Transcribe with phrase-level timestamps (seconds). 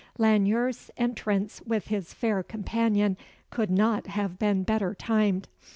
[0.17, 3.17] Lanyere's entrance with his fair companion
[3.51, 5.47] could not have been better timed.